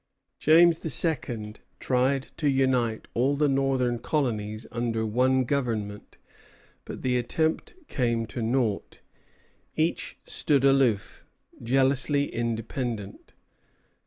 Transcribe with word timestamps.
James 0.39 0.83
II. 1.05 1.53
tried 1.79 2.23
to 2.37 2.49
unite 2.49 3.07
all 3.13 3.35
the 3.35 3.47
northern 3.47 3.99
colonies 3.99 4.65
under 4.71 5.05
one 5.05 5.43
government; 5.43 6.17
but 6.85 7.03
the 7.03 7.17
attempt 7.17 7.75
came 7.87 8.25
to 8.25 8.41
naught. 8.41 9.01
Each 9.75 10.17
stood 10.25 10.65
aloof, 10.65 11.23
jealously 11.61 12.33
independent. 12.33 13.33